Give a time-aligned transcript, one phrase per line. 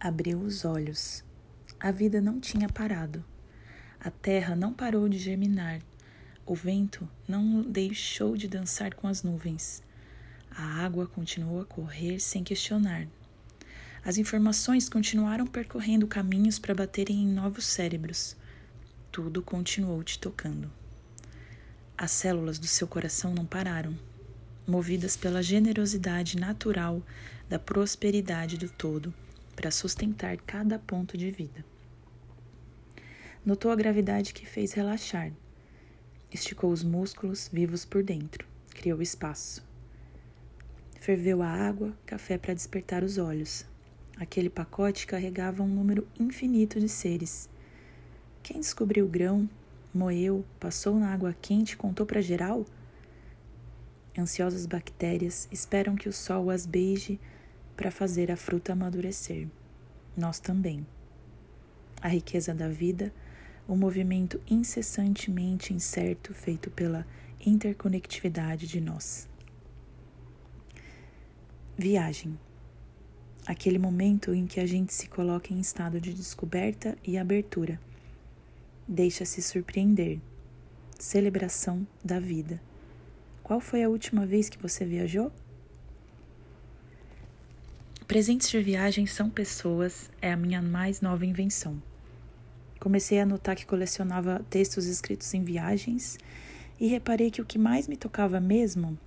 [0.00, 1.24] abriu os olhos.
[1.80, 3.24] A vida não tinha parado.
[3.98, 5.80] A terra não parou de germinar.
[6.46, 9.82] O vento não deixou de dançar com as nuvens.
[10.50, 13.08] A água continuou a correr sem questionar.
[14.04, 18.36] As informações continuaram percorrendo caminhos para baterem em novos cérebros.
[19.10, 20.70] Tudo continuou te tocando.
[21.96, 23.98] As células do seu coração não pararam,
[24.66, 27.02] movidas pela generosidade natural
[27.48, 29.12] da prosperidade do todo
[29.58, 31.64] para sustentar cada ponto de vida.
[33.44, 35.32] Notou a gravidade que fez relaxar.
[36.32, 39.66] Esticou os músculos vivos por dentro, criou espaço.
[41.00, 43.66] Ferveu a água, café para despertar os olhos.
[44.16, 47.50] Aquele pacote carregava um número infinito de seres.
[48.44, 49.50] Quem descobriu o grão,
[49.92, 52.64] moeu, passou na água quente e contou para geral?
[54.16, 57.18] Ansiosas bactérias esperam que o sol as beije
[57.78, 59.46] para fazer a fruta amadurecer.
[60.16, 60.84] Nós também.
[62.02, 63.14] A riqueza da vida,
[63.68, 67.06] o movimento incessantemente incerto feito pela
[67.46, 69.28] interconectividade de nós.
[71.76, 72.36] Viagem.
[73.46, 77.80] Aquele momento em que a gente se coloca em estado de descoberta e abertura.
[78.88, 80.18] Deixa-se surpreender.
[80.98, 82.60] Celebração da vida.
[83.40, 85.30] Qual foi a última vez que você viajou?
[88.08, 91.76] Presentes de viagem são pessoas, é a minha mais nova invenção.
[92.80, 96.18] Comecei a notar que colecionava textos escritos em viagens
[96.80, 98.98] e reparei que o que mais me tocava mesmo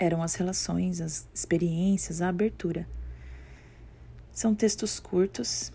[0.00, 2.84] eram as relações, as experiências, a abertura.
[4.32, 5.70] São textos curtos,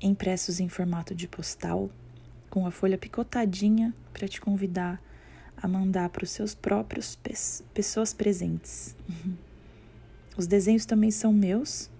[0.00, 1.90] impressos em formato de postal,
[2.48, 5.02] com a folha picotadinha para te convidar
[5.56, 7.34] a mandar para os seus próprios pe
[7.74, 8.94] pessoas presentes.
[10.40, 11.90] Os desenhos também são meus,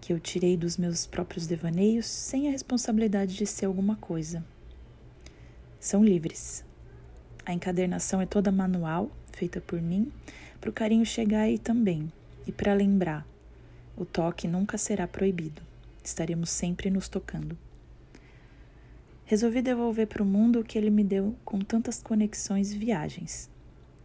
[0.00, 4.42] que eu tirei dos meus próprios devaneios sem a responsabilidade de ser alguma coisa.
[5.78, 6.64] São livres.
[7.44, 10.10] A encadernação é toda manual, feita por mim,
[10.58, 12.10] para o carinho chegar aí também.
[12.46, 13.26] E para lembrar,
[13.94, 15.60] o toque nunca será proibido.
[16.02, 17.58] Estaremos sempre nos tocando.
[19.26, 23.54] Resolvi devolver para o mundo o que ele me deu com tantas conexões e viagens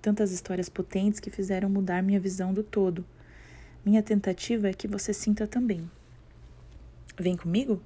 [0.02, 3.06] tantas histórias potentes que fizeram mudar minha visão do todo.
[3.86, 5.90] Minha tentativa é que você sinta também.
[7.18, 7.82] Vem comigo?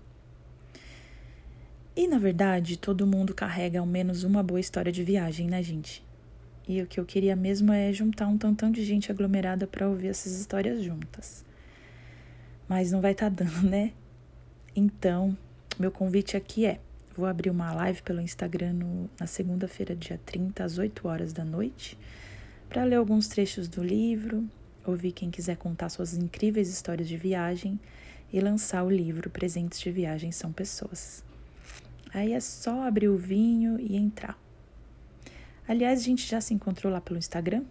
[1.96, 6.04] E na verdade, todo mundo carrega ao menos uma boa história de viagem, né, gente?
[6.68, 10.08] E o que eu queria mesmo é juntar um tantão de gente aglomerada para ouvir
[10.08, 11.46] essas histórias juntas.
[12.68, 13.94] Mas não vai estar tá dando, né?
[14.76, 15.38] Então,
[15.80, 16.80] meu convite aqui é:
[17.16, 21.46] Vou abrir uma live pelo Instagram no, na segunda-feira, dia 30, às 8 horas da
[21.46, 21.98] noite,
[22.68, 24.44] para ler alguns trechos do livro,
[24.86, 27.80] ouvir quem quiser contar suas incríveis histórias de viagem
[28.34, 31.24] e lançar o livro Presentes de Viagem São Pessoas.
[32.14, 34.38] Aí é só abrir o vinho e entrar.
[35.66, 37.64] Aliás, a gente já se encontrou lá pelo Instagram.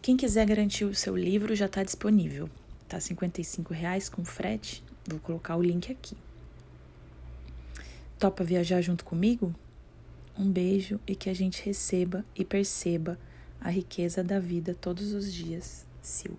[0.00, 2.48] Quem quiser garantir o seu livro já está disponível.
[2.88, 4.82] Tá R$ reais com frete.
[5.06, 6.16] Vou colocar o link aqui.
[8.18, 9.54] Topa viajar junto comigo?
[10.38, 13.18] Um beijo e que a gente receba e perceba
[13.60, 15.86] a riqueza da vida todos os dias.
[16.02, 16.36] Sil.